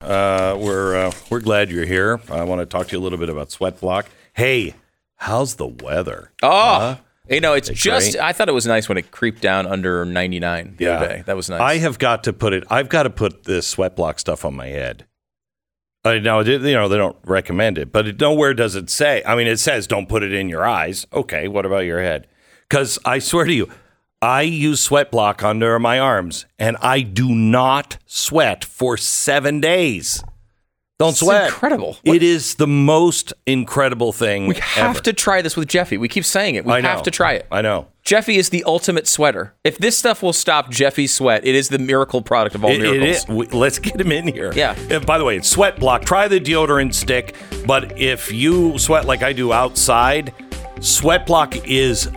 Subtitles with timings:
[0.00, 2.20] Uh, we're uh, we're glad you're here.
[2.30, 4.08] I want to talk to you a little bit about Sweat Block.
[4.32, 4.74] Hey,
[5.16, 6.32] how's the weather?
[6.42, 8.12] Oh, you know, it's just.
[8.12, 8.22] great?
[8.22, 11.22] I thought it was nice when it creeped down under 99 the other day.
[11.26, 11.60] That was nice.
[11.60, 12.64] I have got to put it.
[12.70, 15.06] I've got to put this Sweat Block stuff on my head.
[16.04, 19.22] I know, you know, they don't recommend it, but it, nowhere does it say.
[19.26, 21.06] I mean, it says don't put it in your eyes.
[21.12, 22.28] Okay, what about your head?
[22.68, 23.68] Because I swear to you,
[24.20, 30.24] I use Sweat Block under my arms, and I do not sweat for seven days.
[30.98, 31.46] Don't It's sweat.
[31.50, 31.96] incredible.
[32.02, 34.48] It is the most incredible thing.
[34.48, 35.00] we have ever.
[35.04, 35.96] to try this with Jeffy.
[35.96, 36.64] We keep saying it.
[36.64, 36.88] We I know.
[36.88, 37.46] have to try it.
[37.52, 37.86] I know.
[38.02, 39.54] Jeffy is the ultimate sweater.
[39.62, 42.82] If this stuff will stop Jeffy's sweat, it is the miracle product of all It-
[42.82, 43.16] it miracles.
[43.22, 43.28] is.
[43.28, 44.50] We- let's get him in here.
[44.56, 44.74] Yeah.
[44.90, 46.04] And by the way, it's Sweat Block.
[46.04, 50.32] Try the deodorant stick, but if you sweat like I do outside,
[50.80, 52.08] Sweat Block is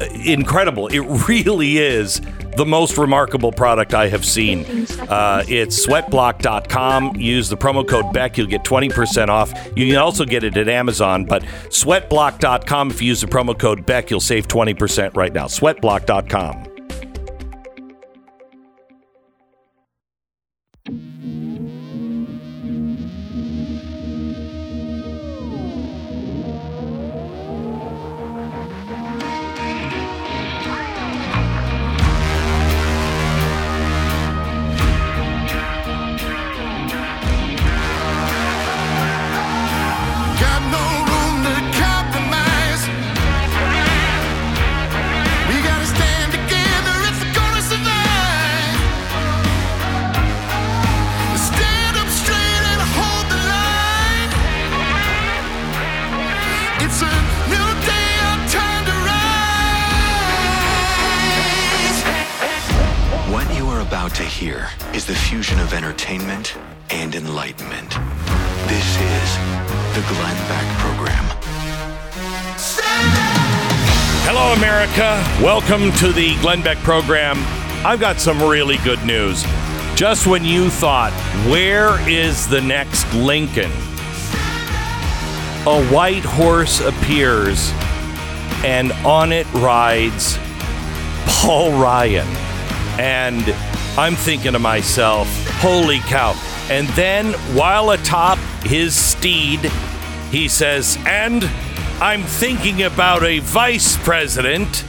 [0.00, 0.88] incredible.
[0.88, 2.20] It really is
[2.56, 4.64] the most remarkable product I have seen.
[5.08, 7.16] Uh, it's sweatblock.com.
[7.16, 8.38] Use the promo code Beck.
[8.38, 9.52] You'll get 20% off.
[9.76, 12.90] You can also get it at Amazon, but sweatblock.com.
[12.90, 15.46] If you use the promo code Beck, you'll save 20% right now.
[15.46, 16.75] Sweatblock.com.
[75.42, 77.36] Welcome to the Glenn Beck program.
[77.84, 79.44] I've got some really good news.
[79.94, 81.12] Just when you thought,
[81.50, 83.70] where is the next Lincoln?
[85.66, 87.70] A white horse appears,
[88.64, 90.38] and on it rides
[91.26, 92.26] Paul Ryan.
[92.98, 93.44] And
[93.98, 96.32] I'm thinking to myself, holy cow.
[96.70, 99.60] And then, while atop his steed,
[100.30, 101.44] he says, and
[102.00, 104.82] I'm thinking about a vice president.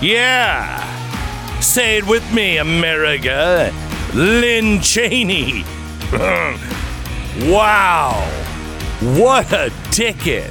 [0.00, 0.80] Yeah.
[1.60, 3.72] Say it with me, America.
[4.14, 5.64] Lynn Cheney.
[7.50, 8.12] wow.
[9.00, 10.50] What a ticket.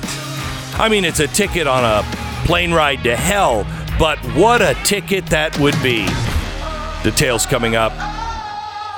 [0.76, 2.04] I mean, it's a ticket on a
[2.46, 3.66] plane ride to hell,
[4.00, 6.08] but what a ticket that would be.
[7.04, 7.94] Details coming up.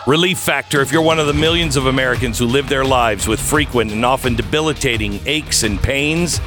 [0.08, 3.40] Relief Factor if you're one of the millions of Americans who live their lives with
[3.40, 6.38] frequent and often debilitating aches and pains.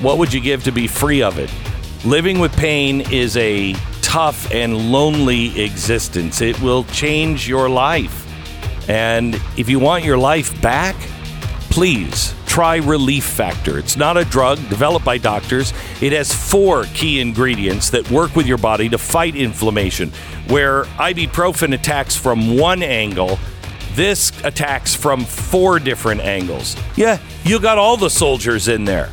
[0.00, 1.50] What would you give to be free of it?
[2.04, 6.40] Living with pain is a tough and lonely existence.
[6.40, 8.24] It will change your life.
[8.88, 10.94] And if you want your life back,
[11.70, 13.78] please try Relief Factor.
[13.78, 15.72] It's not a drug developed by doctors.
[16.00, 20.10] It has four key ingredients that work with your body to fight inflammation.
[20.46, 23.40] Where ibuprofen attacks from one angle,
[23.94, 26.76] this attacks from four different angles.
[26.96, 29.10] Yeah, you got all the soldiers in there.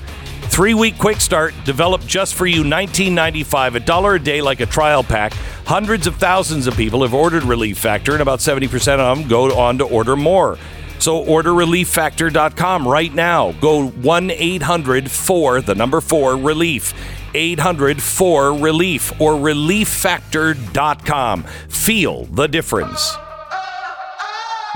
[0.56, 4.66] Three week quick start developed just for you, $19.95, a dollar a day like a
[4.66, 5.34] trial pack.
[5.66, 9.54] Hundreds of thousands of people have ordered Relief Factor, and about 70% of them go
[9.54, 10.58] on to order more.
[11.00, 13.52] So order relieffactor.com right now.
[13.52, 16.94] Go 1 800 4, the number 4, relief.
[17.34, 21.44] 800 4 relief or relieffactor.com.
[21.68, 23.18] Feel the difference.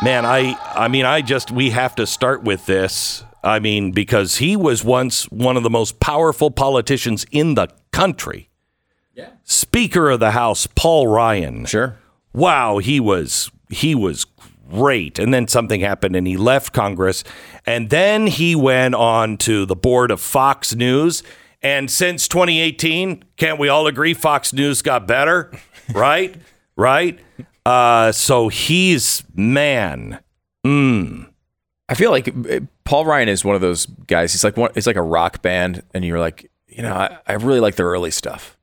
[0.04, 3.24] Man, I I mean I just we have to start with this.
[3.44, 8.50] I mean because he was once one of the most powerful politicians in the country.
[9.14, 9.32] Yeah.
[9.44, 11.66] Speaker of the House Paul Ryan.
[11.66, 11.98] Sure.
[12.34, 14.26] Wow, he was he was
[14.70, 15.20] great.
[15.20, 17.24] And then something happened and he left Congress
[17.66, 21.24] and then he went on to the board of Fox News
[21.62, 25.52] and since 2018, can't we all agree Fox News got better?
[25.92, 26.36] Right?
[26.75, 27.19] right?
[27.66, 30.19] Uh so he's man.
[31.90, 32.28] I feel like
[32.89, 34.31] Paul Ryan is one of those guys.
[34.31, 34.71] He's like one.
[34.74, 37.86] It's like a rock band, and you're like, you know, I, I really like their
[37.86, 38.57] early stuff,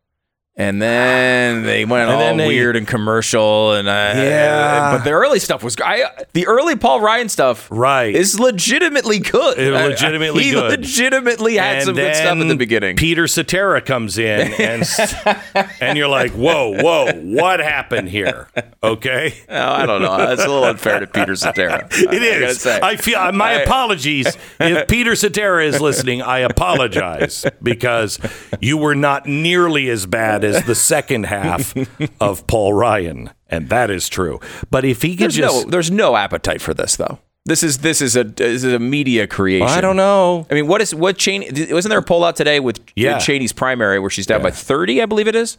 [0.58, 4.96] And then they went all then they- weird and commercial, and uh, Yeah.
[4.96, 8.14] But the early stuff was I, the early Paul Ryan stuff, Right.
[8.14, 9.58] is legitimately good.
[9.58, 10.70] It Uh, legitimately he good.
[10.80, 12.96] legitimately had some good stuff at the beginning.
[12.96, 14.82] Peter Cetera comes in, and
[15.82, 18.48] and you're like, whoa, whoa, what happened here?
[18.82, 20.16] Okay, Oh, I don't know.
[20.16, 21.86] That's a little unfair to Peter Cetera.
[21.90, 22.08] it
[22.42, 22.62] I is.
[22.62, 22.80] say.
[22.82, 24.26] I feel my I- apologies
[24.60, 26.22] if Peter Cetera is listening.
[26.22, 28.18] I apologize because
[28.60, 31.74] you were not nearly as bad as the second half
[32.20, 34.40] of Paul Ryan, and that is true.
[34.70, 37.18] But if he could there's just, no there's no appetite for this though.
[37.44, 39.68] This is this is a this is a media creation.
[39.68, 40.46] I don't know.
[40.50, 41.48] I mean, what is what Cheney?
[41.72, 43.18] Wasn't there a poll out today with Yeah.
[43.18, 45.00] Cheney's primary where she's down by thirty?
[45.00, 45.56] I believe it is.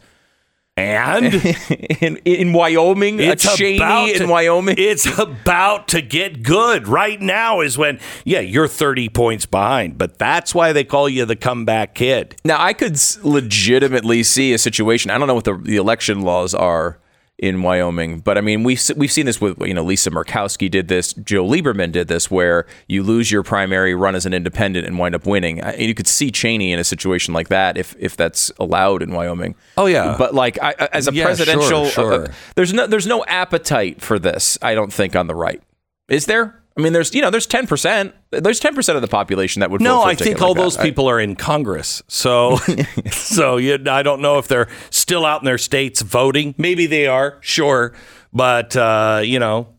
[0.78, 1.34] And
[2.00, 4.76] in in Wyoming, it's a Cheney about in to- Wyoming.
[4.78, 6.86] It's about to get good.
[6.86, 11.24] Right now is when, yeah, you're 30 points behind, but that's why they call you
[11.24, 12.36] the comeback kid.
[12.44, 15.10] Now, I could legitimately see a situation.
[15.10, 16.98] I don't know what the, the election laws are
[17.38, 20.88] in Wyoming, but I mean, we've we've seen this with you know Lisa Murkowski did
[20.88, 24.98] this, Joe Lieberman did this, where you lose your primary, run as an independent, and
[24.98, 25.62] wind up winning.
[25.62, 29.12] I- You could see Cheney in a situation like that if if that's allowed in
[29.12, 29.54] Wyoming.
[29.76, 30.16] Oh, yeah.
[30.18, 32.24] but like I, as a Yeah, presidential, sure, sure.
[32.24, 34.58] uh, there's no there's no appetite for this.
[34.60, 35.62] I don't think on the right.
[36.08, 36.60] Is there?
[36.78, 38.14] I mean, there's you know there's ten percent.
[38.30, 39.80] There's ten percent of the population that would.
[39.80, 40.60] No, vote for a I think like all that.
[40.62, 42.02] those I- people are in Congress.
[42.06, 42.56] So,
[43.10, 46.54] so you, I don't know if they're still out in their states voting.
[46.56, 47.94] Maybe they are, sure.
[48.32, 49.74] But, uh, you know,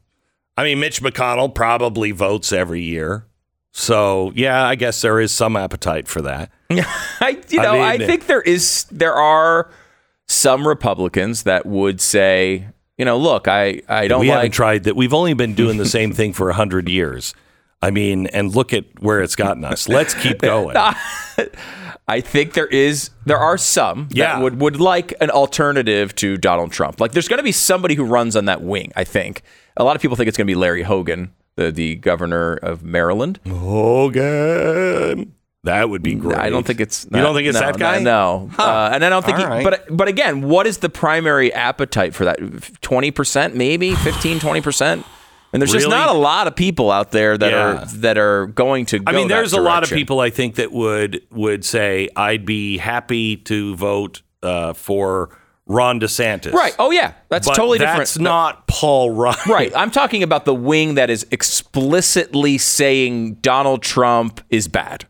[0.58, 3.26] I mean, Mitch McConnell probably votes every year.
[3.72, 6.52] So, yeah, I guess there is some appetite for that.
[6.72, 9.70] I, you know, I, mean- think there is, there are
[10.28, 12.68] some Republicans that would say,
[13.00, 14.96] you know, look, I, I don't we haven't tried that.
[14.96, 17.34] We've only been doing the same thing for 100 years.
[17.82, 19.88] I mean, and look at where it's gotten us.
[19.88, 20.76] Let's keep going.
[22.10, 24.34] I think there is, there are some Yeah.
[24.36, 27.00] that would would like an alternative to Donald Trump.
[27.00, 28.92] Like, there's going to be somebody who runs on that wing.
[28.98, 29.44] I think
[29.78, 32.84] a lot of people think it's going to be Larry Hogan, the the governor of
[32.84, 33.40] Maryland.
[33.48, 35.34] Hogan.
[35.64, 36.38] That would be great.
[36.38, 37.06] I don't think it's.
[37.06, 38.00] You don't think it's no, that guy?
[38.00, 38.64] No, no.
[38.64, 39.40] Uh, and I don't think.
[39.40, 39.64] All he- right.
[39.64, 42.40] But but again, what is the primary appetite for that?
[42.82, 45.06] Twenty percent, maybe 15, 20 percent.
[45.52, 47.82] And there's just not a lot of people out there that Yeah.
[47.82, 49.00] are that are going to.
[49.00, 49.04] Go.
[49.08, 52.78] I mean, there's a lot of people I think that would would say I'd be
[52.78, 55.36] happy to vote uh, for
[55.66, 56.54] Ron DeSantis.
[56.54, 56.76] Right.
[56.80, 58.00] Oh yeah, that's but totally different.
[58.00, 59.38] that's not Paul Ryan.
[59.50, 59.72] Right.
[59.76, 65.06] I'm talking about the wing that is explicitly saying Donald Trump is bad.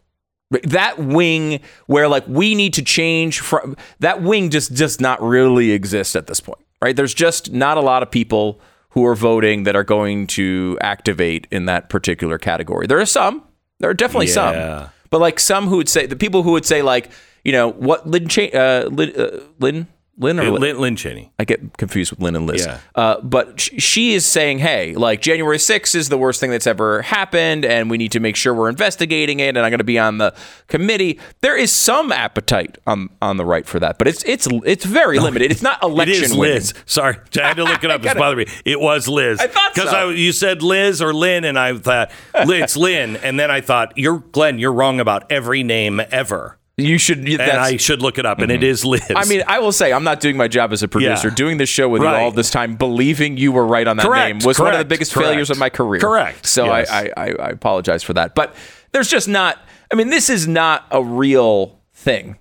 [0.64, 5.72] That wing where like we need to change from that wing just does not really
[5.72, 6.60] exist at this point.
[6.82, 6.96] Right?
[6.96, 8.60] There's just not a lot of people
[8.92, 12.88] who are voting that are going to activate in that particular category.
[12.88, 13.44] There are some.
[13.80, 14.34] There are definitely Yeah.
[14.34, 14.90] some.
[15.12, 17.12] But like some who would say the people who would say like,
[17.44, 19.88] you know, what Lynn Cha- uh, Lynn, uh, Lynn
[20.20, 20.62] Lynn or Lynn?
[20.62, 21.32] Lynn, Lynn Cheney.
[21.40, 22.66] I get confused with Lynn and Liz.
[22.66, 22.80] Yeah.
[22.94, 26.68] Uh, but sh- she is saying, hey, like January 6th is the worst thing that's
[26.68, 29.84] ever happened, and we need to make sure we're investigating it, and I'm going to
[29.84, 30.36] be on the
[30.68, 31.20] committee.
[31.42, 35.20] There is some appetite on on the right for that, but it's it's it's very
[35.20, 35.52] limited.
[35.52, 36.56] It's not It election is winning.
[36.56, 36.74] Liz.
[36.86, 38.04] Sorry, I had to look it up.
[38.04, 38.54] It's bothering me.
[38.66, 39.40] It was Liz.
[39.40, 40.10] I thought because so.
[40.10, 44.20] you said Liz or Lynn, and I thought it's Lynn, and then I thought you're
[44.20, 44.60] Glenn.
[44.60, 47.28] You're wrong about every name ever, You should.
[47.28, 48.40] and I should look it up.
[48.40, 48.64] And it mm-hmm.
[48.66, 49.12] is Liz.
[49.16, 51.30] I mean, I will say I'm not doing my job as a producer.
[51.30, 51.36] Yeah.
[51.36, 54.38] Doing this show with you all this time, believing you were right on that Correct,
[54.40, 55.30] name was one of the biggest correct.
[55.30, 56.02] failures of my career.
[56.02, 56.90] Correct, So yes.
[56.90, 58.36] I, I, I, apologize for that.
[58.36, 58.56] But
[58.92, 59.60] there's just not.
[59.92, 62.38] I mean, this is not a real thing.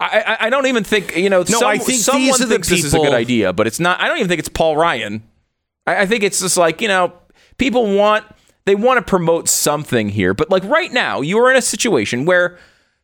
[0.00, 1.40] I, I, I don't even think you know.
[1.40, 3.66] No, some- I think someone these are the thinks this is a good idea, but
[3.66, 4.00] it's not.
[4.00, 5.22] I don't even think it's Paul Ryan.
[5.86, 7.12] I, I think it's just like you know,
[7.58, 8.24] people want
[8.64, 12.24] they want to promote something here, but like right now, you are in a situation
[12.24, 12.58] where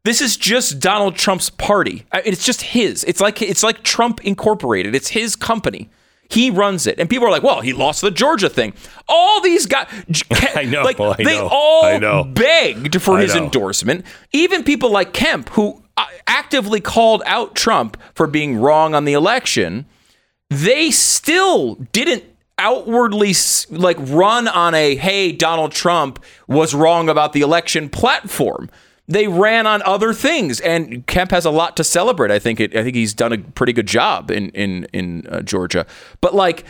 [0.05, 2.07] this is just Donald Trump's party.
[2.13, 3.05] It's just his.
[3.05, 4.95] It's like it's like Trump Incorporated.
[4.95, 5.91] It's his company.
[6.29, 8.73] He runs it, and people are like, "Well, he lost the Georgia thing."
[9.09, 9.89] All these guys,
[10.55, 12.23] I know, like I they know, all I know.
[12.25, 13.45] begged for I his know.
[13.45, 14.07] endorsement.
[14.33, 19.13] Even people like Kemp, who uh, actively called out Trump for being wrong on the
[19.13, 19.87] election,
[20.51, 22.23] they still didn't
[22.59, 23.35] outwardly
[23.71, 28.71] like run on a hey Donald Trump was wrong about the election platform.
[29.11, 32.31] They ran on other things, and Kemp has a lot to celebrate.
[32.31, 32.77] I think it.
[32.77, 35.85] I think he's done a pretty good job in in in uh, Georgia.
[36.21, 36.65] But like,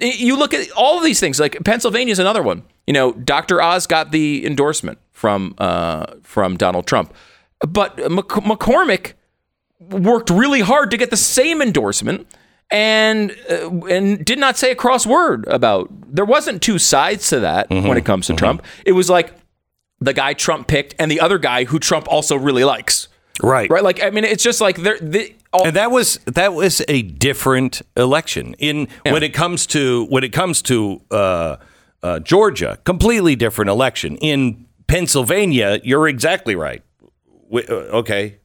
[0.00, 1.38] you look at all of these things.
[1.38, 2.62] Like Pennsylvania is another one.
[2.86, 3.60] You know, Dr.
[3.60, 7.12] Oz got the endorsement from uh, from Donald Trump,
[7.60, 9.12] but Mc- McCormick
[9.78, 12.26] worked really hard to get the same endorsement
[12.70, 17.40] and uh, and did not say a cross word about there wasn't two sides to
[17.40, 19.34] that when it comes to Trump it was like
[20.02, 23.08] the guy Trump picked and the other guy who Trump also really likes
[23.42, 23.70] Right.
[23.70, 23.82] Right.
[23.82, 24.98] Like I mean, it's just like they're.
[24.98, 30.06] They, all, And that was that was a different election in when it comes to
[30.06, 31.56] when it comes to uh,
[32.02, 34.16] uh, Georgia, completely different election.
[34.16, 36.82] In Pennsylvania, you're exactly right.
[37.50, 38.38] Wi- uh, okay,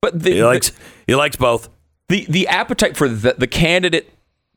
[0.00, 0.72] but the, he likes
[1.06, 1.68] he likes both.
[2.08, 4.10] the the appetite for the, the candidate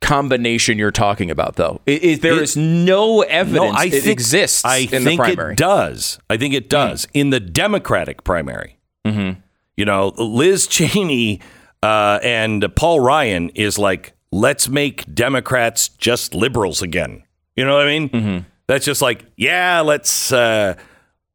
[0.03, 3.91] combination you're talking about, though, i- is there It- is no evidence No, I it
[4.03, 5.53] think exists I in think the primary.
[5.53, 6.19] it does.
[6.29, 8.77] I think it does in the Democratic primary.
[9.07, 9.39] Mm-hmm.
[9.77, 11.39] You know, Liz Cheney
[11.81, 17.23] uh, and Paul Ryan is like, let's make Democrats just liberals again.
[17.55, 18.09] You know what I mean?
[18.09, 18.37] Mm-hmm.
[18.67, 20.75] That's just like, yeah, let's uh,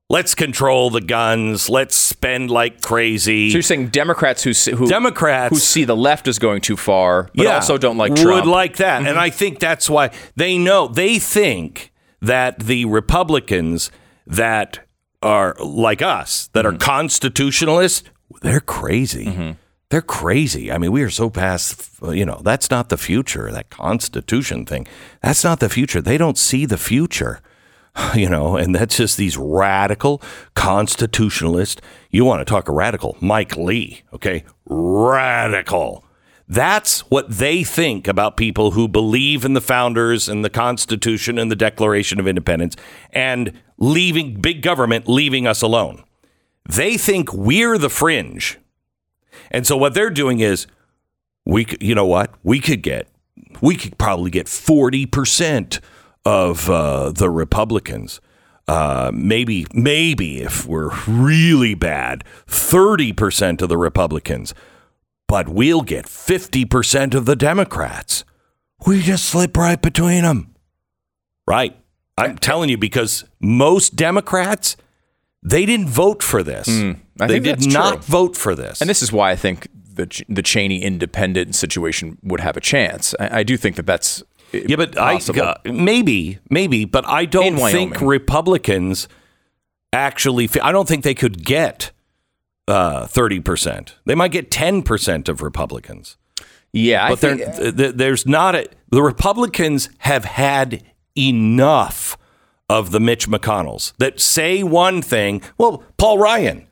[0.09, 1.69] let's control the guns.
[1.69, 3.51] Let's spend like crazy.
[3.51, 6.77] So you're saying Democrats who see, who Democrats who see the left is going too
[6.77, 8.43] far, but also don't like would Trump.
[8.43, 8.51] Mm-hmm.
[8.51, 13.91] like that, and I think that's why they know they think that the Republicans
[14.27, 14.81] that
[15.23, 16.77] are like us that Mm-hmm.
[16.77, 18.09] are constitutionalists,
[18.43, 19.57] they're crazy.
[19.91, 20.71] They're crazy.
[20.71, 21.91] I mean, we are so past.
[22.03, 23.51] You know, that's not the future.
[23.51, 24.87] That Constitution thing.
[25.23, 26.03] That's not the future.
[26.03, 27.41] They don't see the future
[28.15, 30.23] you know, and that's just these radical
[30.55, 31.81] constitutionalists.
[32.11, 34.45] You want to talk a radical, Mike Lee, okay?
[34.67, 36.05] Radical.
[36.49, 41.51] That's what they think about people who believe in the founders and the Constitution and
[41.51, 42.75] the Declaration of Independence
[43.13, 46.03] and leaving big government, leaving us alone.
[46.67, 48.59] They think we're the fringe.
[49.51, 50.67] And so what they're doing is
[51.45, 52.33] we you know what?
[52.43, 53.09] We could get
[53.61, 55.81] we could probably get 40%
[56.29, 58.21] of uh, the Republicans.
[58.67, 64.53] Uh, maybe, maybe if we're really bad, 30% of the Republicans,
[65.27, 68.25] but we'll get 50% of the Democrats.
[68.87, 70.55] We just slip right between them.
[71.47, 71.75] Right.
[72.19, 74.77] I'm telling you because most Democrats,
[75.43, 76.69] they didn't vote for this.
[76.69, 78.03] I they did not true.
[78.03, 78.83] vote for this.
[78.83, 83.15] And this is why I think the the Cheney independent situation would have a chance.
[83.19, 85.43] I, I do think that that's Yeah, but possible.
[85.43, 88.01] I uh, maybe, maybe, but I don't In think.
[88.01, 89.09] Republicans
[89.93, 90.49] actually.
[90.63, 91.91] I don't think they could get
[92.67, 93.97] uh, thirty percent.
[94.07, 96.17] They might get ten percent of Republicans,
[96.73, 98.69] yeah, I but think, there, th- th- there's not a.
[98.91, 100.83] The Republicans have had
[101.17, 102.17] enough
[102.71, 105.43] of the Mitch McConnells that say one thing.
[105.59, 106.67] Well, Paul Ryan.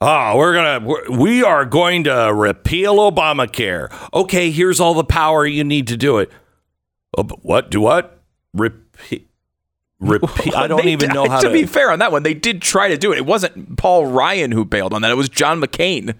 [0.00, 3.92] Ah, we're gonna we're, we are going to repeal Obamacare.
[4.14, 6.30] Okay, here's all the power you need to do it.
[7.16, 7.70] Oh, but what?
[7.70, 8.20] Do what?
[8.54, 9.28] Repeat.
[10.00, 10.54] Repeat.
[10.54, 11.52] I don't even know how to to.
[11.52, 13.18] be fair on that one, they did try to do it.
[13.18, 15.10] It wasn't Paul Ryan who bailed on that.
[15.10, 16.14] It was John McCain.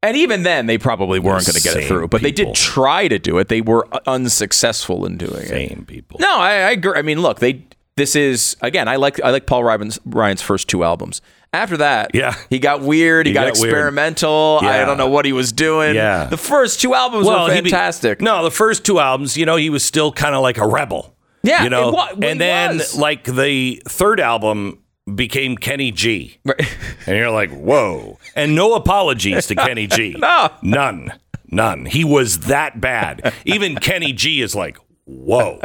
[0.00, 2.06] And even then, they probably weren't going to get it through.
[2.08, 3.48] But they did try to do it.
[3.48, 5.48] They were unsuccessful in doing it.
[5.48, 6.20] Same people.
[6.20, 6.92] No, I, I agree.
[6.94, 7.64] I mean, look, they.
[7.96, 8.86] This is again.
[8.86, 11.20] I like I like Paul Ryan's Ryan's first two albums.
[11.52, 12.34] After that, Yeah.
[12.50, 13.24] he got weird.
[13.26, 14.60] He, He got, got experimental.
[14.62, 15.94] I don't know what he was doing.
[15.94, 16.24] Yeah.
[16.26, 18.20] the first two albums were he be- fantastic.
[18.20, 21.14] no, the first two albums, you know, he was still kind of like a rebel.
[21.42, 22.96] Yeah, you know, wa- and then was.
[22.98, 24.82] like the third album
[25.14, 26.60] became Kenny G, Right.
[27.06, 28.18] and you're like, whoa!
[28.34, 30.16] And no apologies to Kenny G.
[30.18, 30.50] No.
[30.62, 31.12] none,
[31.50, 31.86] none.
[31.86, 33.32] He was that bad.
[33.46, 34.76] Even Kenny G is like,
[35.06, 35.60] whoa,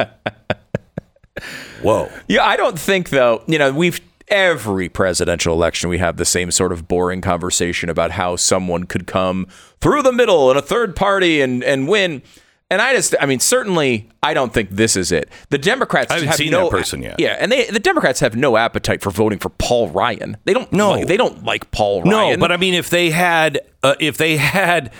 [1.82, 2.08] whoa.
[2.28, 3.42] Yeah, I don't think though.
[3.46, 8.12] You know, we've every presidential election we have the same sort of boring conversation about
[8.12, 9.46] how someone could come
[9.80, 12.22] through the middle and a third party and and win.
[12.70, 15.28] And I just, I mean, certainly, I don't think this is it.
[15.50, 17.20] The Democrats I haven't have seen no, that person yet.
[17.20, 20.38] Yeah, and they, the Democrats have no appetite for voting for Paul Ryan.
[20.46, 20.72] They don't.
[20.72, 20.92] No.
[20.92, 22.30] like, they don't like Paul Ryan.
[22.30, 24.92] No, but I mean, if they had, uh, if they had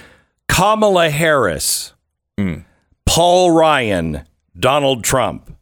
[0.49, 1.95] Kamala Harris,
[2.38, 2.59] Hmm.
[3.07, 4.26] Paul Ryan,
[4.59, 5.53] Donald Trump,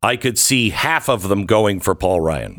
[0.00, 2.54] I could see half of them going for Paul Ryan.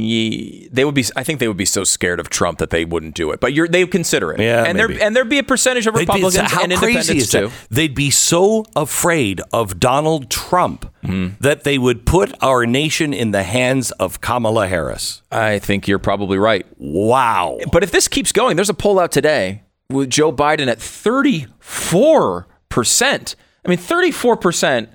[0.00, 1.04] Ye- they would be.
[1.14, 3.40] I think they would be so scared of Trump that they wouldn't do it.
[3.40, 4.40] But you're, they would consider it.
[4.40, 4.94] Yeah, and maybe.
[4.94, 7.30] there and there'd be a percentage of They'd be- Republicans how and crazy independents is
[7.32, 7.40] that?
[7.42, 7.50] too.
[7.74, 11.28] They'd be so afraid of Donald Trump Hmm.
[11.40, 15.20] that they would put our nation in the hands of Kamala Harris.
[15.30, 16.64] I think you're probably right.
[16.78, 17.58] Wow.
[17.70, 23.34] But if this keeps going, there's a poll out today with Joe Biden at 34%.
[23.64, 24.88] I mean, 34%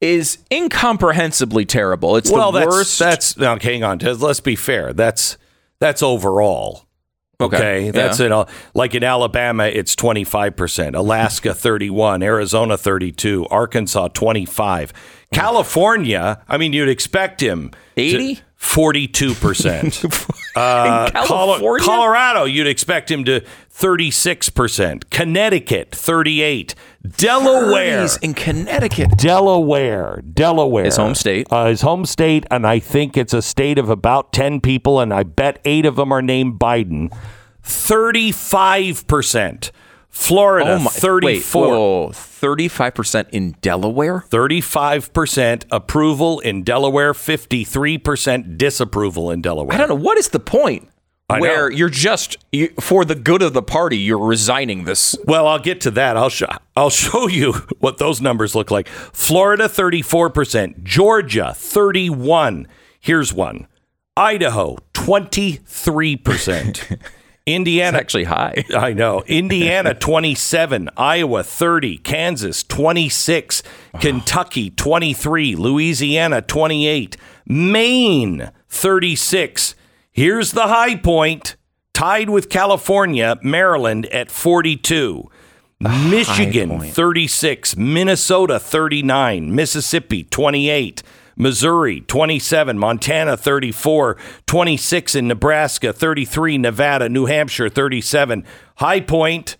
[0.00, 2.16] is incomprehensibly terrible.
[2.16, 2.98] It's Well, the that's worst.
[2.98, 3.58] that's now.
[3.58, 4.92] Hang on, let's be fair.
[4.92, 5.36] That's
[5.78, 6.82] that's overall.
[7.38, 7.90] Okay, Okay, yeah.
[7.92, 10.96] that's in a, like in Alabama, it's twenty five percent.
[10.96, 14.92] Alaska thirty one, Arizona thirty two, Arkansas twenty five,
[15.32, 16.42] California.
[16.48, 18.40] I mean, you'd expect him 80?
[18.54, 20.02] forty two percent.
[20.56, 21.86] Uh, In Colo- California?
[21.86, 25.10] Colorado, you'd expect him to 36%.
[25.10, 26.74] Connecticut, 38.
[27.18, 28.00] Delaware.
[28.02, 29.16] He's in Connecticut.
[29.18, 31.46] Delaware, Delaware, His home state.
[31.50, 35.12] uh, his home state, and I think it's a state of about ten people, and
[35.14, 37.12] I bet eight of them are named Biden.
[37.62, 39.70] Thirty-five percent,
[40.16, 40.90] Florida, Oh my!
[40.90, 41.68] Thirty-four.
[41.68, 44.24] whoa, 35% in Delaware?
[44.30, 49.74] 35% approval in Delaware, 53% disapproval in Delaware.
[49.74, 49.94] I don't know.
[49.94, 50.88] What is the point?
[51.28, 51.76] I where know.
[51.76, 55.16] you're just, you, for the good of the party, you're resigning this.
[55.26, 56.16] Well, I'll get to that.
[56.16, 56.46] I'll show
[56.76, 58.86] I'll show you what those numbers look like.
[58.88, 62.66] Florida 34%, Georgia 31.
[63.00, 63.66] Here's one.
[64.16, 67.00] Idaho 23%.
[67.46, 68.64] Indiana Actually, high.
[68.76, 69.22] I know.
[69.28, 73.62] Indiana 27, Iowa 30, Kansas 26,
[74.00, 79.76] Kentucky 23, Louisiana 28, Maine 36.
[80.10, 81.54] Here's the high point,
[81.94, 85.30] tied with California, Maryland at 42.
[85.78, 91.02] Michigan 36, Minnesota 39, Mississippi 28,
[91.36, 94.16] Missouri 27, Montana 34,
[94.46, 98.44] 26 in Nebraska 33, Nevada, New Hampshire 37.
[98.76, 99.56] High point,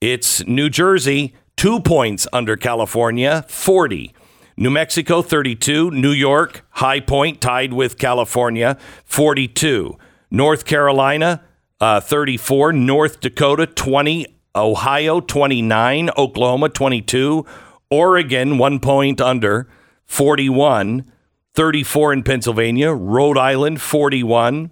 [0.00, 4.12] it's New Jersey, 2 points under California, 40.
[4.56, 9.96] New Mexico 32, New York high point tied with California 42.
[10.30, 11.42] North Carolina
[11.80, 17.46] uh, 34, North Dakota 20, Ohio 29, Oklahoma 22,
[17.90, 19.68] Oregon 1 point under
[20.04, 21.10] 41,
[21.54, 24.70] 34 in Pennsylvania, Rhode Island 41,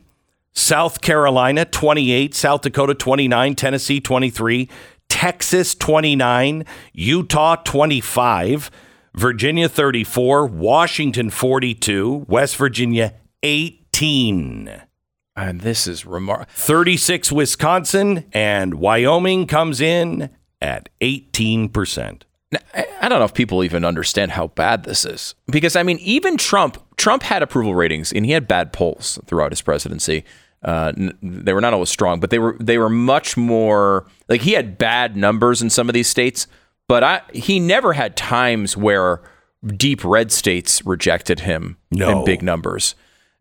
[0.52, 4.68] South Carolina 28, South Dakota 29, Tennessee 23,
[5.08, 8.70] Texas 29, Utah 25,
[9.14, 14.82] Virginia 34, Washington 42, West Virginia 18.
[15.34, 16.50] And this is remarkable.
[16.54, 20.30] 36 Wisconsin and Wyoming comes in
[20.60, 22.22] at 18%.
[22.74, 26.36] I don't know if people even understand how bad this is because I mean, even
[26.38, 30.24] Trump, Trump had approval ratings and he had bad polls throughout his presidency.
[30.62, 34.40] Uh, n- they were not always strong, but they were they were much more like
[34.40, 36.46] he had bad numbers in some of these states.
[36.88, 39.20] But I, he never had times where
[39.66, 42.20] deep red states rejected him No.
[42.20, 42.94] in big numbers.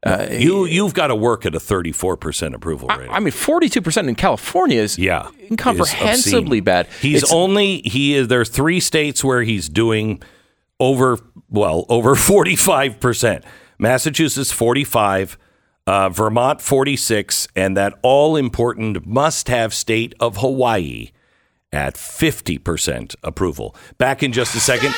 [0.05, 3.09] You you've got to work at a 34% approval rate.
[3.11, 6.87] I mean, forty two percent in California is yeah, incomprehensibly is bad.
[7.01, 10.21] He's It's- only he is there's three states where he's doing
[10.79, 11.17] over
[11.49, 13.43] well over 45%.
[13.79, 15.37] Massachusetts 45,
[15.87, 21.09] uh, Vermont 46 and that all important must have state of Hawaii
[21.73, 23.75] at 50% approval.
[23.97, 24.95] Back in just a second.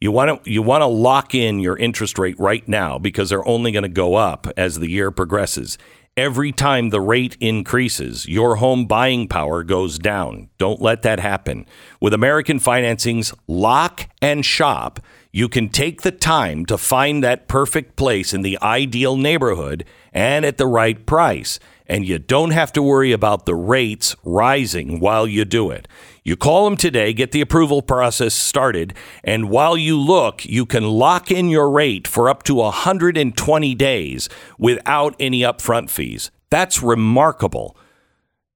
[0.00, 3.46] you want to you want to lock in your interest rate right now because they're
[3.46, 5.78] only going to go up as the year progresses.
[6.18, 10.48] Every time the rate increases, your home buying power goes down.
[10.56, 11.66] Don't let that happen.
[12.00, 14.98] With American Financing's Lock and Shop,
[15.30, 20.46] you can take the time to find that perfect place in the ideal neighborhood and
[20.46, 21.60] at the right price.
[21.86, 25.86] And you don't have to worry about the rates rising while you do it.
[26.26, 30.82] You call them today, get the approval process started, and while you look, you can
[30.82, 36.32] lock in your rate for up to 120 days without any upfront fees.
[36.50, 37.76] That's remarkable.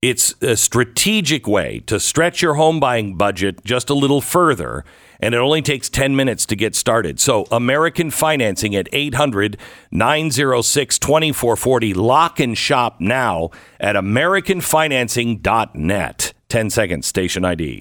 [0.02, 4.84] It's a strategic way to stretch your home buying budget just a little further,
[5.20, 7.20] and it only takes 10 minutes to get started.
[7.20, 9.56] So, American Financing at 800
[9.92, 11.94] 906 2440.
[11.94, 16.29] Lock and shop now at AmericanFinancing.net.
[16.50, 17.78] 10 seconds, station ID.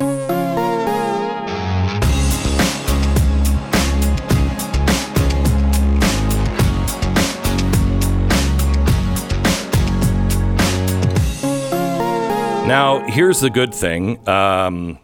[12.67, 14.29] Now, here's the good thing.
[14.29, 14.99] Um,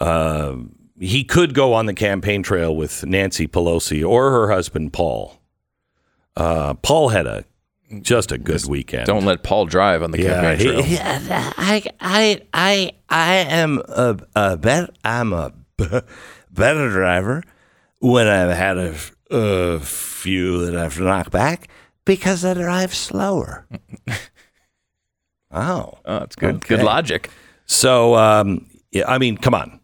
[0.00, 0.56] uh,
[0.98, 5.38] he could go on the campaign trail with Nancy Pelosi or her husband, Paul.
[6.34, 7.44] Uh, Paul had a
[8.02, 9.06] just a good weekend.
[9.06, 10.82] Don't let Paul drive on the yeah, campaign trail.
[10.82, 14.90] he- he- I, I, I, I am a, a bet.
[15.04, 16.00] I'm a b-
[16.50, 17.42] better driver
[18.00, 18.76] when I've had
[19.30, 21.68] a few that I have knocked back
[22.04, 23.66] because I drive slower.
[25.50, 26.56] oh, Oh, that's good.
[26.56, 26.76] Okay.
[26.76, 27.30] Good logic.
[27.66, 29.80] So, um, yeah, I mean, come on.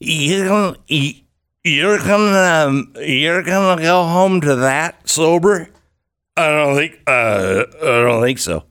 [0.00, 1.14] You gonna you-
[1.64, 5.68] you're gonna um, you're gonna go home to that sober?
[6.38, 8.64] I don't think uh, I don't think so.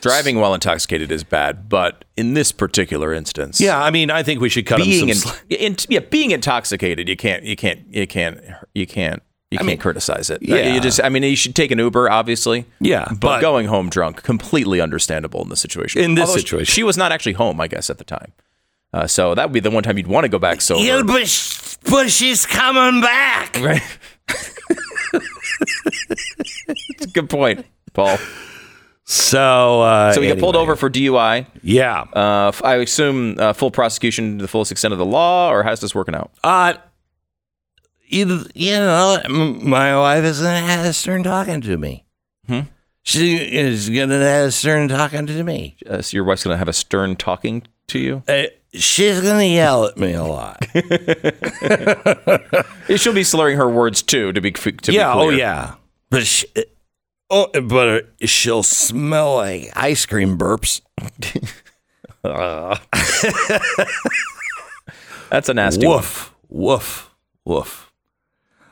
[0.00, 4.40] Driving while intoxicated is bad, but in this particular instance, Yeah, I mean, I think
[4.40, 5.32] we should cut being him in, some.
[5.32, 8.38] sl- in, yeah, being intoxicated, you can't, you can't, you can't,
[8.74, 10.40] you can't, you can't mean, criticize it.
[10.40, 10.72] yeah.
[10.72, 12.64] you just, I mean, you should take an Uber, obviously.
[12.80, 16.00] Yeah, but, but- going home drunk, completely understandable in this situation.
[16.00, 16.72] In this Although she- situation.
[16.72, 18.32] she was not actually home, I guess, at the time.
[18.94, 20.80] Uh, so that would be the one time you'd want to go back sober.
[20.84, 23.58] Yeah, but sh- but she's coming back.
[23.60, 23.82] Right.
[26.98, 28.18] That's a good point, Paul.
[29.04, 31.46] So uh, So we get pulled over for DUI.
[31.62, 32.02] Yeah.
[32.12, 35.80] Uh, I assume uh, full prosecution to the fullest extent of the law, or how's
[35.80, 36.30] this working out?
[36.44, 36.74] Uh,
[38.06, 42.04] you, you know, my wife is gonna have a stern talking to me.
[42.46, 42.60] Hmm?
[43.02, 45.76] She is gonna have a stern talking to me.
[45.88, 48.22] Uh, so your wife's going to have a stern talking to you.
[48.28, 50.62] Uh, she's gonna yell at me a lot.
[52.96, 54.32] She'll be slurring her words too.
[54.32, 55.14] To be to yeah.
[55.14, 55.38] Be Oh clear.
[55.38, 55.74] yeah.
[56.10, 56.46] But she,
[57.30, 60.80] oh, but uh, she'll smell like ice cream burps.
[65.30, 65.96] That's a nasty one.
[65.96, 67.14] Woof, woof,
[67.44, 67.92] woof.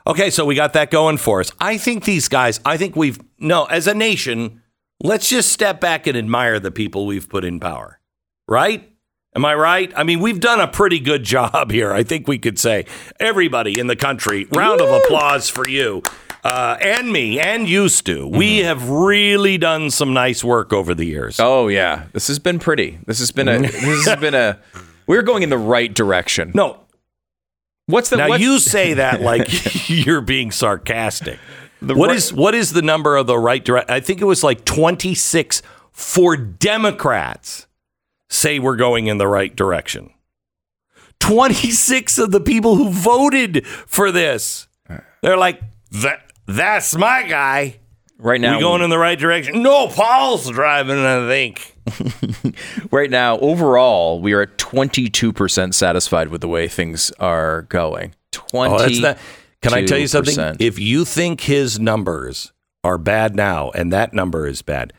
[0.06, 1.50] Okay, so we got that going for us.
[1.60, 4.62] I think these guys, I think we've, no, as a nation,
[5.02, 7.98] let's just step back and admire the people we've put in power,
[8.46, 8.88] right?
[9.34, 9.92] Am I right?
[9.96, 11.92] I mean, we've done a pretty good job here.
[11.92, 12.86] I think we could say,
[13.18, 16.02] everybody in the country, round of applause for you.
[16.46, 18.26] Uh, and me, and used to.
[18.28, 18.66] We mm-hmm.
[18.66, 21.40] have really done some nice work over the years.
[21.40, 22.98] Oh yeah, this has been pretty.
[23.06, 23.58] This has been a.
[23.58, 23.86] Mm-hmm.
[23.86, 24.58] this has been a.
[25.06, 26.52] We're going in the right direction.
[26.54, 26.86] No,
[27.86, 31.38] What's the now what's, you say that like you're being sarcastic.
[31.80, 33.90] the What right- is what is the number of the right direction?
[33.90, 37.66] I think it was like 26 for Democrats
[38.28, 40.12] say we're going in the right direction.
[41.20, 44.66] 26 of the people who voted for this.
[44.90, 44.98] Uh.
[45.22, 45.60] They're like
[45.92, 47.78] that that's my guy.
[48.18, 48.56] right now?
[48.56, 49.62] we going in the right direction.
[49.62, 51.76] No, Paul's driving, I think.
[52.90, 57.62] right now, overall, we are at twenty two percent satisfied with the way things are
[57.62, 58.14] going.
[58.32, 59.04] Twenty.
[59.04, 59.14] Oh.
[59.62, 60.56] Can I tell you something?
[60.60, 62.52] If you think his numbers
[62.84, 64.92] are bad now and that number is bad,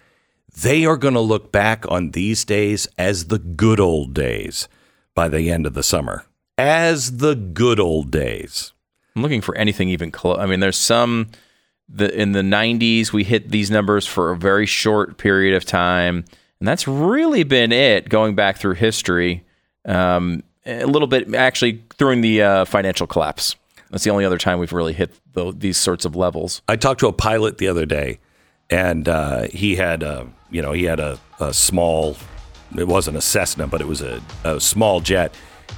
[0.62, 4.68] they are going to look back on these days as the good old days
[5.16, 6.26] by the end of the summer.
[6.58, 8.74] As the good old days.
[9.18, 10.38] I'm looking for anything even close.
[10.38, 11.30] I mean, there's some
[11.90, 16.24] the in the 90s we hit these numbers for a very short period of time,
[16.60, 19.44] and that's really been it going back through history.
[19.86, 23.56] Um, a little bit actually during the uh, financial collapse.
[23.90, 26.62] That's the only other time we've really hit tho- these sorts of levels.
[26.68, 28.20] I talked to a pilot the other day,
[28.70, 32.18] and uh, he had a you know he had a, a small.
[32.78, 35.34] It wasn't a Cessna, but it was a, a small jet,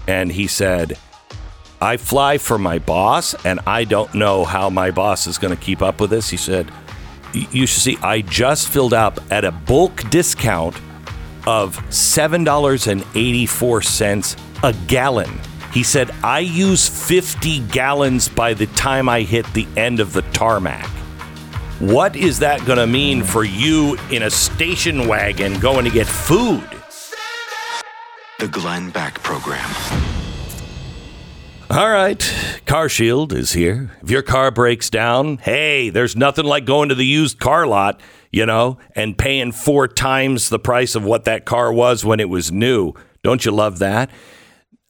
[0.10, 0.98] and he said,
[1.82, 5.62] "I fly for my boss, and I don't know how my boss is going to
[5.62, 6.72] keep up with this." He said,
[7.34, 7.98] "You should see.
[8.02, 10.76] I just filled up at a bulk discount
[11.48, 15.40] of seven dollars and eighty four cents a gallon."
[15.74, 20.24] He said, I use 50 gallons by the time I hit the end of the
[20.34, 20.88] tarmac.
[21.80, 26.08] What is that going to mean for you in a station wagon going to get
[26.08, 26.68] food?
[28.40, 30.19] The Glenn Beck Program.
[31.72, 32.20] All right,
[32.66, 33.92] Car Shield is here.
[34.02, 38.02] If your car breaks down, hey, there's nothing like going to the used car lot,
[38.32, 42.28] you know, and paying four times the price of what that car was when it
[42.28, 42.94] was new.
[43.24, 44.10] Don't you love that?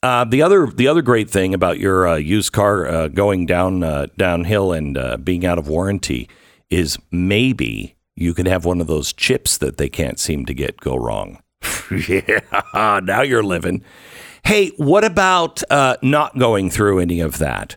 [0.02, 3.82] Uh, the other the other great thing about your uh, used car uh, going down
[3.82, 6.30] uh, downhill and uh, being out of warranty
[6.70, 10.80] is maybe you can have one of those chips that they can't seem to get
[10.80, 11.42] go wrong.
[12.08, 13.84] yeah, now you're living.
[14.44, 17.76] Hey, what about uh, not going through any of that?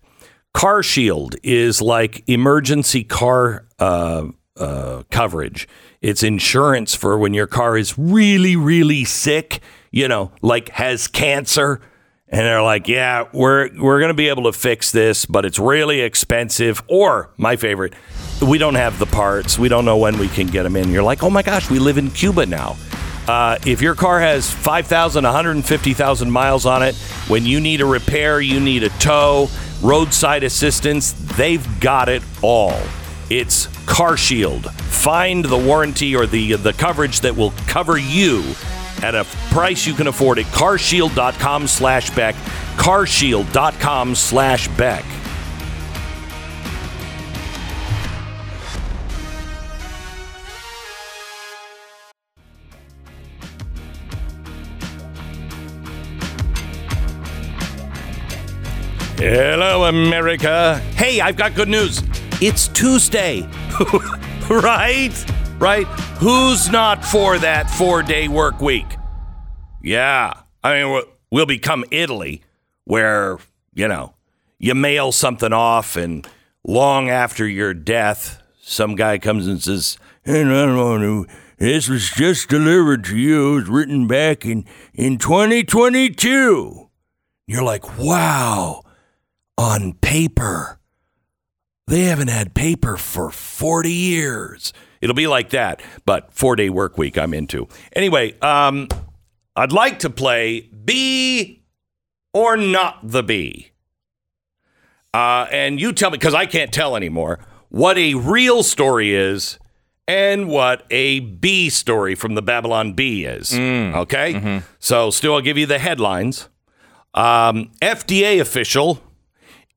[0.54, 5.68] Car Shield is like emergency car uh, uh, coverage.
[6.02, 9.62] It's insurance for when your car is really, really sick.
[9.92, 11.82] You know, like has cancer,
[12.28, 15.60] and they're like, "Yeah, we're we're going to be able to fix this, but it's
[15.60, 17.94] really expensive." Or my favorite,
[18.42, 19.60] we don't have the parts.
[19.60, 20.90] We don't know when we can get them in.
[20.90, 22.76] You're like, "Oh my gosh, we live in Cuba now."
[23.28, 26.96] Uh, if your car has 5,000, 150,000 miles on it,
[27.28, 29.48] when you need a repair, you need a tow,
[29.82, 32.78] roadside assistance, they've got it all.
[33.30, 34.72] It's Car Shield.
[34.74, 38.44] Find the warranty or the the coverage that will cover you
[39.02, 42.36] at a price you can afford at carshield.com slash Beck.
[42.78, 45.04] Carshield.com slash Beck.
[59.26, 60.80] Hello, America.
[60.98, 62.04] Hey, I've got good news.
[62.42, 63.48] It's Tuesday.
[64.50, 65.14] right?
[65.60, 65.86] Right?
[66.20, 68.98] Who's not for that four day work week?
[69.82, 70.34] Yeah.
[70.62, 72.44] I mean, we'll- become Italy,
[72.84, 73.38] where,
[73.74, 74.14] you know,
[74.60, 76.28] you mail something off, and
[76.66, 81.26] long after your death, some guy comes and says, Hey, I don't know,
[81.60, 83.54] this was just delivered to you.
[83.54, 86.90] It was written back in, in 2022.
[87.48, 88.84] You're like, wow,
[89.58, 90.80] on paper.
[91.88, 94.74] They haven't had paper for 40 years.
[95.02, 97.68] It'll be like that, but four day work week I'm into.
[97.94, 98.88] Anyway, um,
[99.56, 101.62] I'd like to play Be
[102.34, 103.72] or Not the Bee.
[105.14, 107.40] Uh, and you tell me, because I can't tell anymore,
[107.70, 109.60] what a real story is
[110.08, 113.54] and what a B story from the Babylon Bee is.
[113.54, 114.62] Okay?
[114.80, 116.50] So, still, I'll give you the headlines.
[117.14, 119.02] Um, FDA official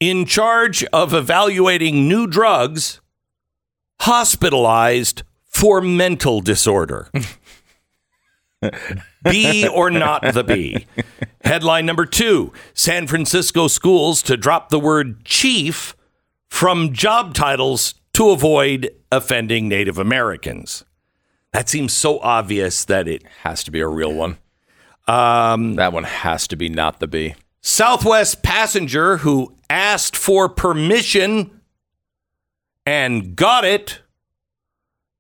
[0.01, 3.01] in charge of evaluating new drugs
[4.01, 7.11] hospitalized for mental disorder.
[9.25, 10.87] B or not the B.
[11.45, 15.97] Headline number two San Francisco schools to drop the word chief
[16.49, 20.85] from job titles to avoid offending Native Americans.
[21.53, 24.39] That seems so obvious that it Has to be a real one.
[25.09, 27.35] Um, that one has to be not the B.
[27.71, 31.51] Southwest passenger who asked for permission
[32.87, 34.03] and got it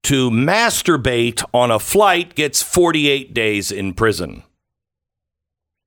[0.05, 4.45] to masturbate on a flight gets 48 days in prison.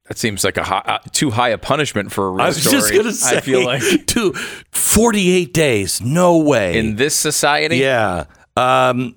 [0.10, 2.62] That seems like a hi- uh, too high a punishment for a real I was
[2.62, 2.76] story.
[2.76, 6.02] just going to say, I feel like to 48 days.
[6.02, 6.78] No way.
[6.78, 8.26] in this society, Yeah.
[8.58, 9.15] Um,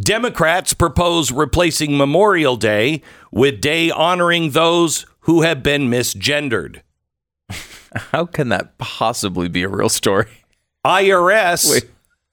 [0.00, 6.80] Democrats propose replacing Memorial Day with day honoring those who have been misgendered.
[7.94, 10.26] how can that possibly be a real story?
[10.86, 11.90] IRS Wait.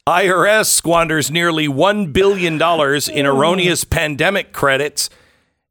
[0.08, 5.10] IRS squanders nearly $1 billion in erroneous pandemic credits,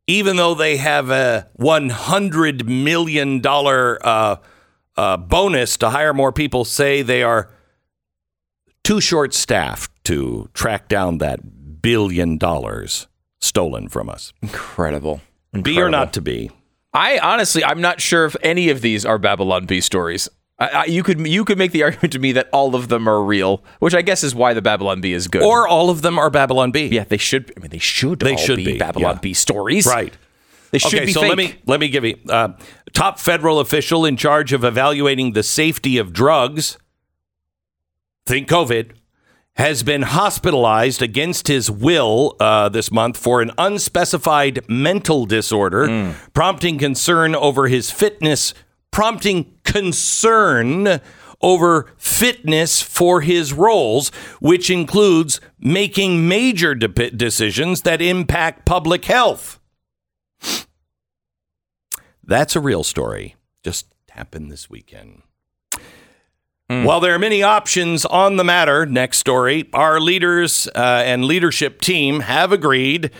[0.07, 4.37] even though they have a $100 million uh,
[4.99, 7.49] uh, bonus to hire more people, say they are
[8.83, 13.07] too short staffed to track down that billion dollars
[13.41, 14.35] stolen from us.
[14.43, 15.23] Incredible.
[15.63, 16.51] Be or not to be.
[16.95, 20.29] I honestly, I'm not sure if any of these are Babylon Bee stories.
[20.59, 23.09] I, I, you could you could make the argument to me that all of them
[23.09, 25.43] are real, which I guess is why the Babylon Bee is good.
[25.43, 26.87] Or all of them are Babylon Bee.
[26.87, 27.53] yeah, they should.
[27.57, 28.21] I mean, they should.
[28.21, 29.21] They all should be, be, Babylon yeah.
[29.21, 30.17] B stories, Right.
[30.71, 31.29] They should okay, be so fake.
[31.29, 32.49] let me let me give you uh,
[32.93, 36.79] top federal official in charge of evaluating the safety of drugs.
[38.27, 38.91] Think COVID
[39.57, 46.79] has been hospitalized against his will uh, this month for an unspecified mental disorder, prompting
[46.79, 48.53] concern over his fitness,
[48.91, 51.01] prompting concern
[51.41, 54.09] over fitness for his roles,
[54.41, 59.61] which includes making major de- decisions that impact public health.
[62.25, 63.37] That's a real story.
[63.63, 65.23] Just happened this weekend.
[66.67, 71.81] While there are many options on the matter, next story, our leaders uh, and leadership
[71.81, 73.11] team have agreed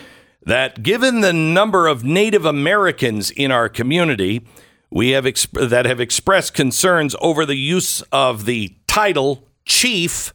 [0.45, 4.45] that given the number of Native Americans in our community,
[4.89, 10.33] we have exp- that have expressed concerns over the use of the title chief,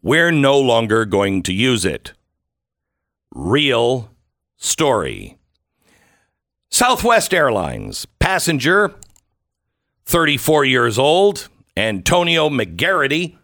[0.00, 2.12] we're no longer going to use it.
[3.34, 4.10] Real
[4.56, 5.36] story.
[6.70, 8.94] Southwest Airlines passenger,
[10.06, 13.36] 34 years old, Antonio McGarity,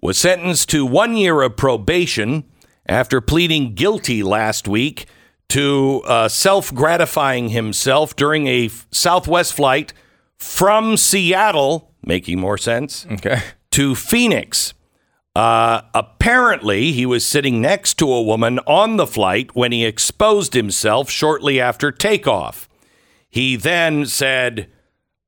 [0.00, 2.44] was sentenced to one year of probation
[2.86, 5.06] after pleading guilty last week
[5.48, 9.92] to uh, self gratifying himself during a Southwest flight
[10.36, 13.40] from Seattle, making more sense, Okay.
[13.70, 14.74] to Phoenix.
[15.36, 20.54] Uh, apparently, he was sitting next to a woman on the flight when he exposed
[20.54, 22.68] himself shortly after takeoff.
[23.30, 24.68] He then said,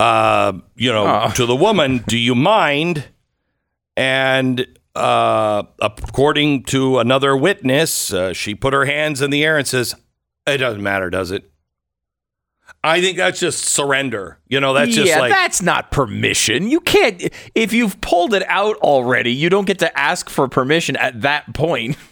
[0.01, 3.05] uh, you know, to the woman, Do you mind?
[3.97, 9.67] And uh, according to another witness, uh, she put her hands in the air and
[9.67, 9.95] says,
[10.47, 11.51] It doesn't matter, does it?
[12.85, 14.39] I think that's just surrender.
[14.49, 15.33] You know, that's just yeah, like.
[15.33, 16.71] that's not permission.
[16.71, 17.21] You can't
[17.55, 19.33] if you've pulled it out already.
[19.33, 21.97] You don't get to ask for permission at that point.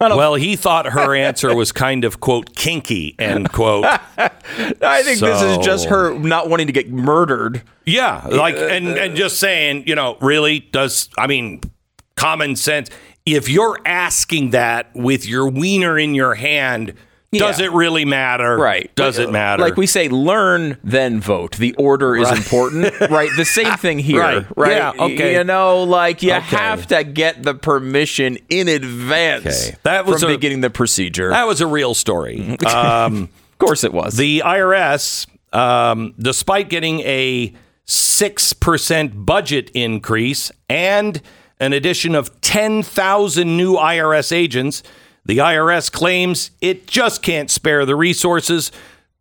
[0.00, 3.84] Well, he thought her answer was kind of quote kinky end quote.
[4.16, 7.62] I think this is just her not wanting to get murdered.
[7.84, 11.62] Yeah, like and uh, and just saying, you know, really does I mean
[12.14, 12.90] common sense
[13.26, 16.94] if you're asking that with your wiener in your hand
[17.30, 18.56] Does it really matter?
[18.56, 18.94] Right.
[18.94, 19.62] Does it matter?
[19.62, 21.56] Like we say, learn, then vote.
[21.56, 22.98] The order is important.
[23.10, 23.28] right.
[23.36, 24.20] The same thing here.
[24.20, 24.46] Right.
[24.56, 24.72] Right.
[24.72, 25.34] Yeah, okay.
[25.34, 26.40] You know, like you Okay.
[26.56, 29.76] have to get the permission in advance Okay.
[29.82, 31.28] That was from a- beginning the procedure.
[31.30, 32.56] that was a real story.
[32.66, 34.16] Um, of course it was.
[34.16, 37.52] the IRS, um, despite getting a
[37.86, 41.20] 6% budget increase and
[41.60, 44.82] an addition of 10,000 new IRS agents,
[45.28, 48.72] the IRS claims it just can't spare the resources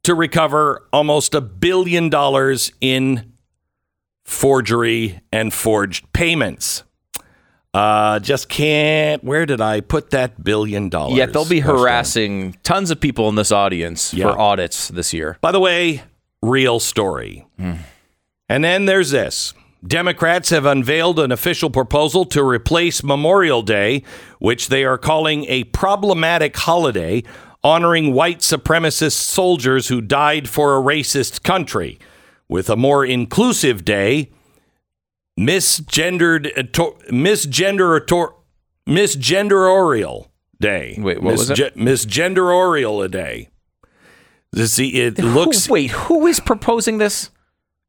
[0.03, 3.33] to recover almost a billion dollars in
[4.23, 6.83] forgery and forged payments.
[7.73, 9.23] Uh, just can't.
[9.23, 11.17] Where did I put that billion dollars?
[11.17, 14.31] Yeah, they'll be harassing tons of people in this audience Yeah.
[14.31, 15.37] for audits this year.
[15.41, 16.01] By the way,
[16.41, 17.45] real story.
[18.49, 19.53] And then there's this.
[19.85, 24.03] Democrats have unveiled an official proposal to replace Memorial Day,
[24.39, 27.23] which they are calling a problematic holiday
[27.63, 31.99] honoring white supremacist soldiers who died for a racist country,
[32.47, 34.31] with a more inclusive day,
[35.39, 36.63] misgendered, uh,
[37.11, 38.31] misgender, uh,
[38.87, 40.27] misgenderorial
[40.59, 40.95] day.
[40.97, 41.75] Wait, what was it?
[41.75, 43.49] Misge- Misgenderorial a day.
[44.55, 47.29] See, it looks Who, wait, who is proposing this?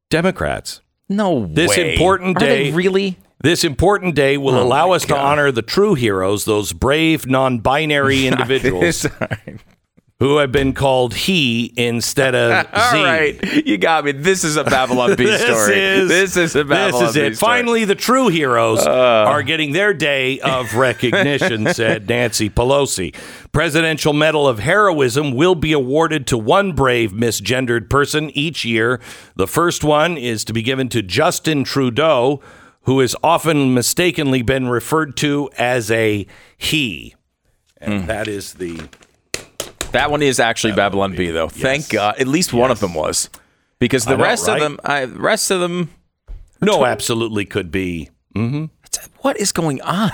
[0.09, 0.81] Democrats.
[1.09, 1.93] No This way.
[1.93, 3.17] important Are they day- really?
[3.41, 5.19] This important day will Oh allow my us to God.
[5.25, 9.05] honor the true heroes, those brave non-binary individuals
[10.19, 12.69] who have been called he instead of Z.
[12.97, 14.11] All right, you got me.
[14.11, 15.79] This is a Babylon Bee This story.
[15.79, 17.35] is this is a Babylon This is it.
[17.37, 17.51] story.
[17.51, 17.55] Uh.
[17.55, 23.15] Finally, the true heroes are getting their day of recognition, said Nancy Pelosi.
[23.53, 28.99] Presidential Medal of Heroism will be awarded to one brave misgendered person each year.
[29.37, 32.41] The first one is to be given to Justin Trudeau,
[32.83, 36.27] who has often mistakenly been referred to as a
[36.57, 37.15] he.
[37.77, 38.07] And Hmm.
[38.07, 38.81] that is the
[39.91, 41.49] That one is actually Babylon Bee, though.
[41.49, 42.19] Thank God.
[42.19, 43.29] At least one of them was,
[43.79, 44.55] because the rest right?
[44.55, 45.89] of them, I, rest of them,
[46.61, 48.09] no, absolutely could be.
[48.35, 48.65] Mm-hmm.
[49.21, 50.11] what is going on?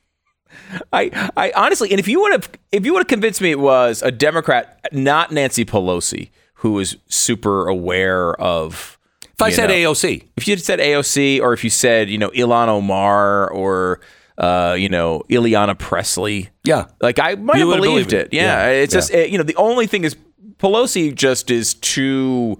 [0.92, 3.58] I, I honestly, and if you would have, if you would have convinced me it
[3.58, 8.98] was a Democrat, not Nancy Pelosi, who was super aware of.
[9.22, 12.18] If I said know, AOC, if you had said AOC, or if you said, you
[12.18, 14.00] know, Ilhan Omar, or
[14.38, 18.26] uh, you know, Ayanna Pressley, yeah, Like I might have believed believed it.
[18.28, 18.32] it.
[18.32, 20.16] Yeah, Yeah, it's just it, you know the only thing is
[20.58, 22.58] Pelosi just is too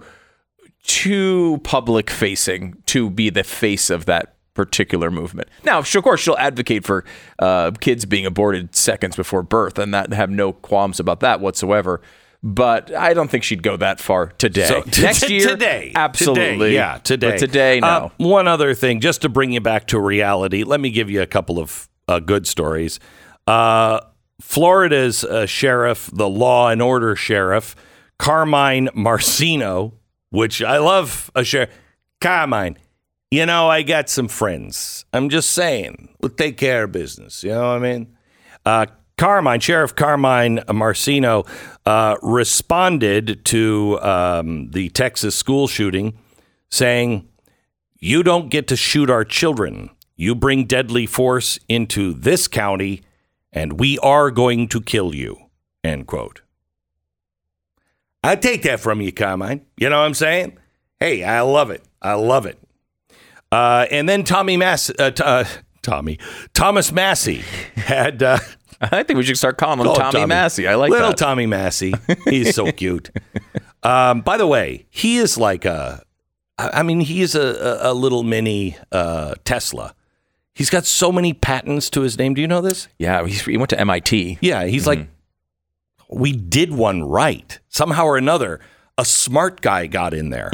[0.83, 5.47] too public facing to be the face of that particular movement.
[5.63, 7.05] Now, of course, she'll advocate for
[7.39, 12.01] uh, kids being aborted seconds before birth, and that have no qualms about that whatsoever.
[12.41, 14.67] But I don't think she'd go that far today.
[14.67, 17.87] So Next t- year, today, absolutely, today, yeah, today, But today, no.
[17.87, 21.21] Uh, one other thing, just to bring you back to reality, let me give you
[21.21, 22.99] a couple of uh, good stories.
[23.45, 23.99] Uh,
[24.41, 27.75] Florida's uh, sheriff, the law and order sheriff,
[28.17, 29.93] Carmine Marceno,
[30.29, 31.69] which I love a sheriff.
[32.21, 32.77] Carmine,
[33.31, 35.05] you know, I got some friends.
[35.11, 37.43] I'm just saying, we'll take care of business.
[37.43, 38.15] You know what I mean?
[39.19, 41.45] Uh, Carmine, Sheriff Carmine Marceno,
[41.85, 46.17] uh, responded to um, the Texas school shooting,
[46.69, 47.27] saying,
[47.99, 49.89] You don't get to shoot our children.
[50.15, 53.01] You bring deadly force into this county,
[53.51, 55.37] and we are going to kill you.
[55.83, 56.41] End quote.
[58.23, 59.65] I take that from you, Carmine.
[59.77, 60.57] You know what I'm saying?
[60.99, 61.83] Hey, I love it.
[62.01, 62.57] I love it.
[63.51, 65.45] Uh, and then Tommy Mass, uh, t- uh,
[65.81, 66.19] Tommy
[66.53, 67.43] Thomas Massie
[67.75, 68.21] had.
[68.91, 70.67] I think we should start calling him Call him Tommy, Massie.
[70.67, 71.17] I like little that.
[71.17, 71.93] Tommy Massie.
[72.25, 73.11] He's so cute.
[73.83, 76.03] Um, by the way, he is like a.
[76.57, 79.95] I mean, he is a, a, little mini uh, Tesla.
[80.53, 82.33] He's got so many patents to his name.
[82.33, 82.89] Do you know this?
[82.97, 84.39] yeah, he's, he went to MIT.
[84.41, 85.07] Yeah, he's like,
[86.09, 87.57] we did one right.
[87.69, 88.59] Somehow or another,
[88.97, 90.51] a smart guy got in there.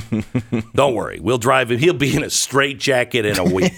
[0.74, 1.78] Don't worry, we'll drive him.
[1.78, 3.74] He'll be in a straitjacket in a week.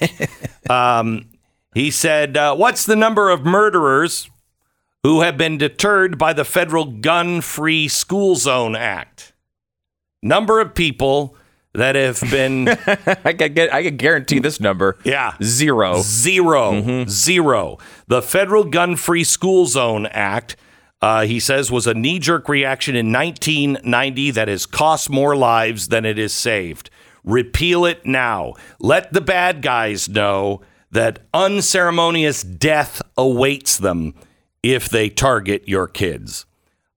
[0.70, 1.28] um,
[1.76, 4.30] he said, uh, What's the number of murderers
[5.02, 9.34] who have been deterred by the federal Gun Free School Zone Act?
[10.22, 11.36] Number of people
[11.74, 12.66] that have been,
[13.26, 13.74] I can get.
[13.74, 14.96] I can guarantee this number.
[15.04, 16.00] yeah, Zero.
[16.00, 17.76] 0 Zero.
[18.06, 20.56] The Federal Gun Free School Zone Act,
[21.02, 25.88] uh, he says, was a knee jerk reaction in 1990 that has cost more lives
[25.88, 26.88] than it has saved.
[27.22, 28.54] Repeal it now.
[28.80, 30.62] Let the bad guys know
[30.96, 34.14] that unceremonious death awaits them
[34.62, 36.46] if they target your kids.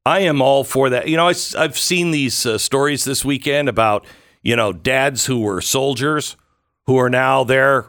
[0.06, 1.10] I am all for that.
[1.10, 4.08] You know, I, have seen these uh, stories this weekend about,
[4.42, 6.38] you know, dads who were soldiers
[6.86, 7.88] who are now there,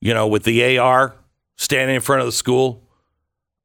[0.00, 1.16] you know, with the AR
[1.56, 2.88] standing in front of the school.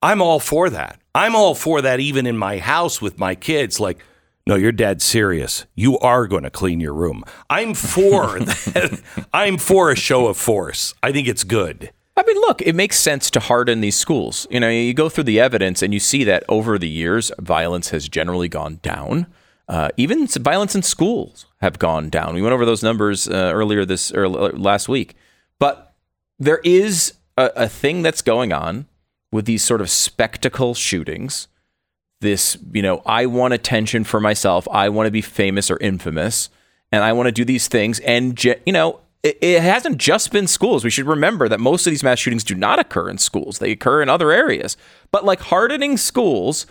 [0.02, 1.00] I'm all for that.
[1.14, 3.80] I'm all for that even in my house with my kids.
[3.80, 4.00] Like,
[4.48, 5.66] no, your dad's serious.
[5.76, 7.26] You are going to clean your room.
[7.50, 9.02] I'm for that.
[9.34, 10.94] I'm for a show of force.
[11.04, 11.92] I think it's good.
[12.16, 14.48] I mean, look, it makes sense to harden these schools.
[14.50, 17.90] You know, you go through the evidence and you see that over the years, violence
[17.90, 19.28] has generally gone down.
[19.68, 22.34] Uh, even violence in schools have gone down.
[22.34, 25.16] We went over those numbers uh, earlier this or last week.
[25.60, 25.94] But
[26.40, 28.86] there is a, a thing that's going on
[29.30, 31.50] with these sort of spectacle shootings.
[32.20, 34.68] This, you know, I want attention for myself.
[34.72, 36.50] I want to be famous or infamous,
[36.92, 38.00] and I want to do these things.
[38.00, 40.84] And you know, it, it hasn't just been schools.
[40.84, 43.72] We should remember that most of these mass shootings do not occur in schools; they
[43.72, 44.78] occur in other areas.
[45.12, 46.66] But like hardening schools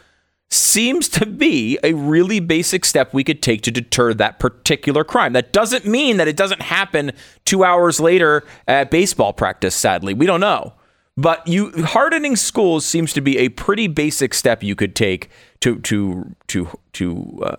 [0.49, 5.33] seems to be a really basic step we could take to deter that particular crime.
[5.33, 7.13] That doesn't mean that it doesn't happen
[7.45, 10.15] two hours later at baseball practice, sadly.
[10.15, 10.75] We don't know.
[11.17, 15.79] But you hardening schools seems to be a pretty basic step you could take to
[15.81, 17.57] to to to uh,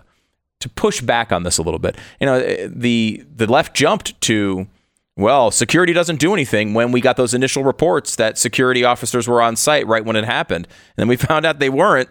[0.59, 1.97] to push back on this a little bit.
[2.19, 4.67] You know, the the left jumped to
[5.15, 9.41] well, security doesn't do anything when we got those initial reports that security officers were
[9.41, 10.67] on site right when it happened.
[10.95, 12.09] And then we found out they weren't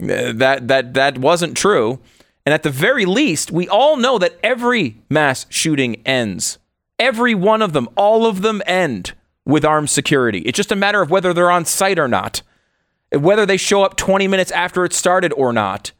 [0.00, 1.98] uh, that that that wasn't true.
[2.46, 6.58] And at the very least, we all know that every mass shooting ends.
[6.98, 9.14] Every one of them, all of them end
[9.46, 10.38] with armed security.
[10.40, 12.42] It's just a matter of whether they're on site or not.
[13.12, 15.92] Whether they show up 20 minutes after it started or not.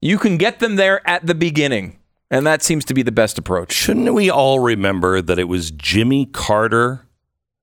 [0.00, 1.98] You can get them there at the beginning.
[2.30, 3.72] And that seems to be the best approach.
[3.72, 7.06] Shouldn't we all remember that it was Jimmy Carter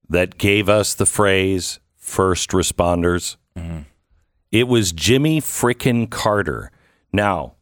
[0.08, 3.38] that gave us the phrase first responders?
[3.58, 3.82] Mm-hmm.
[4.52, 6.72] It was Jimmy frickin' Carter.
[7.12, 7.56] Now,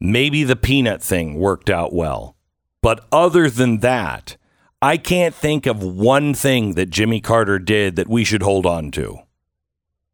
[0.00, 2.36] maybe the peanut thing worked out well,
[2.80, 4.36] but other than that,
[4.84, 8.90] I can't think of one thing that Jimmy Carter did that we should hold on
[8.90, 9.18] to.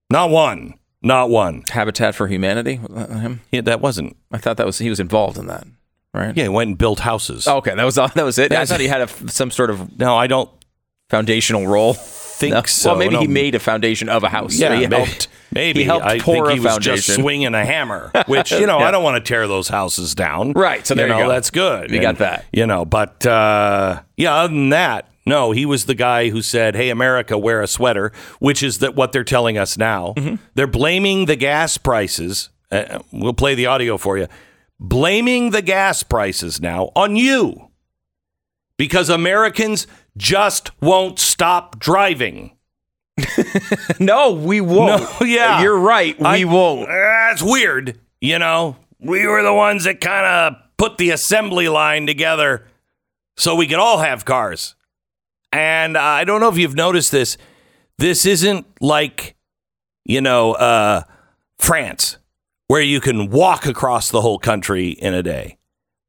[0.08, 0.74] Not one.
[1.02, 1.64] Not one.
[1.68, 2.80] Habitat for Humanity?
[2.88, 3.40] That Him?
[3.50, 4.16] Yeah, that wasn't.
[4.30, 5.66] I thought that was he was involved in that,
[6.14, 6.36] right?
[6.36, 7.48] Yeah, he went and built houses.
[7.48, 8.52] Oh, okay, that was that was it.
[8.52, 10.48] I thought he had a, some sort of No, I don't
[11.08, 11.94] foundational role.
[12.40, 12.62] Think No?
[12.64, 12.90] so.
[12.90, 14.58] Well, maybe he made a foundation of a house.
[14.58, 15.28] Yeah, he may- helped.
[15.52, 16.96] maybe he helped I pour think a he was foundation.
[16.96, 20.52] just swinging a hammer, which you know I don't want to tear those houses down.
[20.52, 21.28] Right, so there you know go.
[21.28, 21.90] that's good.
[21.90, 22.46] You got that.
[22.52, 26.74] You know, but uh, yeah, other than that, no, he was the guy who said,
[26.74, 28.10] "Hey, America, wear a sweater,"
[28.40, 30.14] which is that what they're telling us now.
[30.16, 30.36] Mm-hmm.
[30.54, 32.48] They're blaming the gas prices.
[32.72, 34.26] Uh, we'll play the audio for you.
[34.78, 37.68] Blaming the gas prices now on you
[38.78, 39.86] because Americans
[40.20, 42.52] just won't stop driving.
[43.98, 45.02] No, we won't.
[45.20, 45.60] No, yeah.
[45.62, 46.18] you're right.
[46.18, 46.88] We I- won't.
[46.88, 47.98] That's weird.
[48.20, 52.66] You know, we were the ones that kind of put the assembly line together
[53.36, 54.74] so we could all have cars.
[55.52, 57.36] And uh, I don't know if you've noticed this.
[57.98, 59.36] This isn't like,
[60.04, 61.02] you know, uh,
[61.58, 62.16] France,
[62.68, 65.58] where you can walk across the whole country in a day.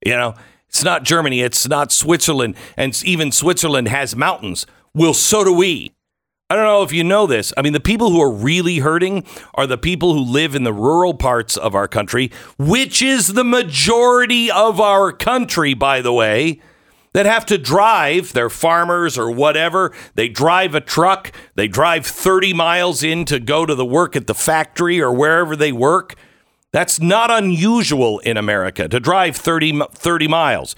[0.05, 0.35] You know,
[0.71, 4.65] it's not Germany, it's not Switzerland, and even Switzerland has mountains.
[4.93, 5.91] Well, so do we.
[6.49, 7.51] I don't know if you know this.
[7.57, 10.71] I mean, the people who are really hurting are the people who live in the
[10.71, 16.61] rural parts of our country, which is the majority of our country, by the way,
[17.11, 18.31] that have to drive.
[18.31, 19.93] They're farmers or whatever.
[20.15, 21.33] They drive a truck.
[21.55, 25.57] They drive 30 miles in to go to the work at the factory or wherever
[25.57, 26.15] they work.
[26.71, 30.75] That's not unusual in America to drive 30, 30 miles.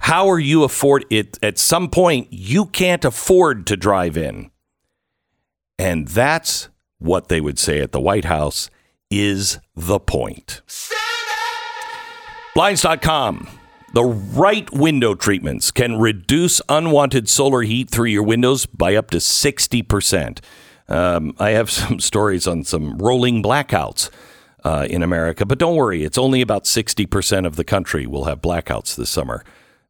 [0.00, 1.38] How are you afford it?
[1.42, 4.50] At some point, you can't afford to drive in.
[5.78, 6.68] And that's
[6.98, 8.70] what they would say at the White House
[9.10, 10.62] is the point.
[12.54, 13.48] Blinds.com.
[13.92, 19.18] The right window treatments can reduce unwanted solar heat through your windows by up to
[19.18, 20.40] 60%.
[20.88, 24.10] Um, I have some stories on some rolling blackouts
[24.64, 28.40] uh, in America, but don't worry, it's only about 60% of the country will have
[28.40, 29.44] blackouts this summer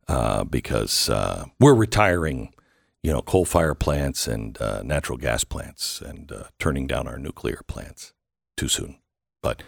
[0.08, 2.52] uh, because uh, we're retiring,
[3.02, 7.18] you know, coal fire plants and uh, natural gas plants and uh, turning down our
[7.18, 8.12] nuclear plants
[8.56, 8.98] too soon.
[9.42, 9.62] But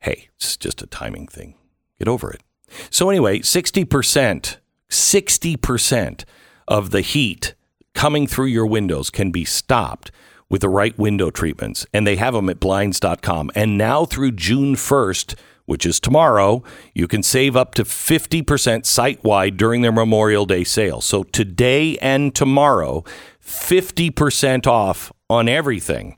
[0.00, 1.54] hey, it's just a timing thing.
[1.98, 2.42] Get over it.
[2.90, 4.56] So anyway, 60%,
[4.90, 6.24] 60%
[6.68, 7.54] of the heat
[7.94, 10.10] coming through your windows can be stopped
[10.52, 11.84] with the right window treatments.
[11.92, 13.50] And they have them at blinds.com.
[13.56, 15.34] And now through June 1st,
[15.64, 16.62] which is tomorrow,
[16.94, 21.00] you can save up to 50% site wide during their Memorial Day sale.
[21.00, 23.02] So today and tomorrow,
[23.42, 26.16] 50% off on everything.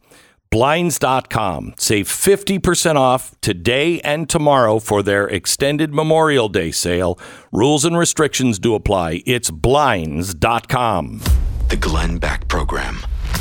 [0.51, 1.75] Blinds.com.
[1.79, 7.19] Save 50% off today and tomorrow for their extended Memorial Day sale.
[7.53, 9.23] Rules and restrictions do apply.
[9.27, 11.21] It's blinds.com.
[11.69, 12.99] The Glenn Beck Program.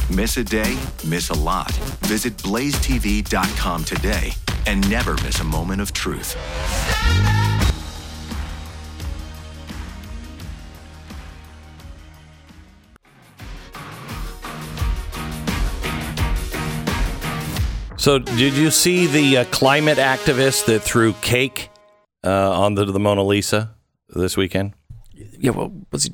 [0.10, 0.78] Miss a day,
[1.08, 1.72] miss a lot.
[2.04, 4.32] Visit blazetv.com today
[4.68, 6.38] and never miss a moment of truth.
[18.04, 21.70] So, did you see the uh, climate activist that threw cake
[22.22, 23.76] uh, onto the Mona Lisa
[24.10, 24.74] this weekend?
[25.14, 26.12] Yeah, well, was he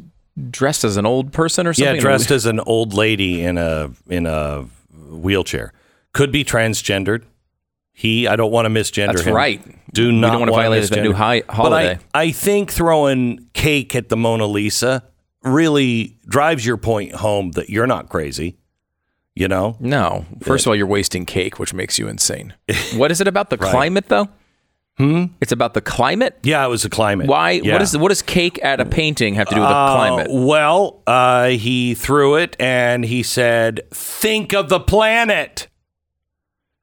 [0.49, 1.95] dressed as an old person or something?
[1.95, 4.65] Yeah, dressed as an old lady in a in a
[5.09, 5.73] wheelchair.
[6.13, 7.23] Could be transgendered.
[7.91, 9.35] He, I don't want to misgender That's him.
[9.35, 9.61] right.
[9.93, 11.99] Do We not don't wanna want violate the new hi- But holiday.
[12.13, 15.03] I, I think throwing cake at the Mona Lisa
[15.43, 18.55] really drives your point home that you're not crazy.
[19.35, 20.25] You know, No.
[20.41, 22.53] First of all, you're wasting cake, which makes you insane.
[22.95, 24.27] What is it about the climate, though?
[24.99, 25.25] Hmm?
[25.39, 26.37] It's about the climate?
[26.43, 27.27] yeah, it was the climate.
[27.27, 27.51] Why?
[27.51, 27.71] Yeah.
[27.73, 30.27] What, is, what does cake at a painting have to do with the Uh, climate?
[30.29, 35.67] Well, uh, he threw it and he said, "Think of the planet.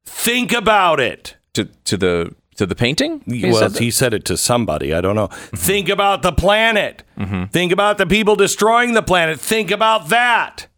[0.05, 3.23] Think about it." To, to the to the painting?
[3.27, 4.95] He well, said he said it to somebody.
[4.95, 5.29] I don't know.
[5.29, 5.57] Mm-hmm.
[5.57, 7.03] Think about the planet.
[7.53, 9.39] Think about the people destroying the planet.
[9.39, 10.69] Think about that.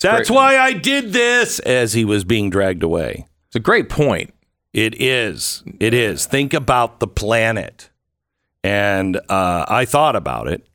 [0.00, 1.58] That's why I did this.
[1.60, 3.26] As he was being dragged away.
[3.48, 4.32] it's a great point.
[4.78, 5.64] It is.
[5.80, 6.26] It is.
[6.26, 7.90] Think about the planet.
[8.62, 10.68] And uh, I thought about it.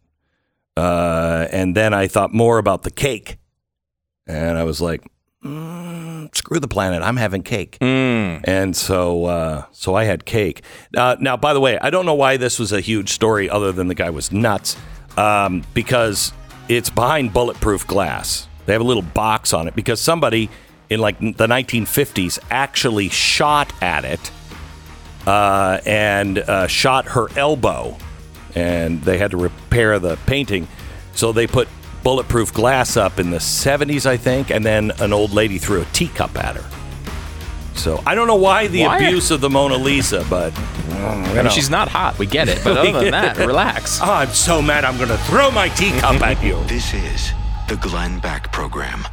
[0.75, 3.37] Uh, and then I thought more about the cake.
[4.27, 5.05] And I was like,
[5.41, 7.01] mm, screw the planet.
[7.01, 7.77] I'm having cake.
[8.43, 10.63] And so, uh, so I had cake.
[10.97, 13.71] Uh, now, by the way, I don't know why this was a huge story other
[13.71, 14.75] than the guy was nuts
[15.15, 16.33] um, because
[16.67, 18.49] it's behind bulletproof glass.
[18.65, 20.49] They have a little box on it because somebody
[20.93, 24.31] in like the 1950s actually shot at it
[25.27, 27.97] uh, and uh, shot her elbow,
[28.55, 30.67] and they had to repair the painting.
[31.13, 31.67] So they put
[32.03, 35.85] bulletproof glass up in the 70s, I think, and then an old lady threw a
[35.85, 36.69] teacup at her.
[37.75, 38.97] So I don't know why the Why?
[38.97, 42.19] abuse of the Mona Lisa, but I mean, she's not hot.
[42.19, 42.59] We get it.
[42.63, 43.99] But other than that, relax.
[44.01, 46.63] oh, I'm so mad I'm going to throw my teacup at you.
[46.67, 47.31] This is
[47.67, 49.03] the Glenn Beck Program.